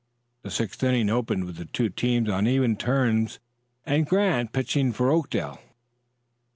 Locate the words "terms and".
2.75-4.03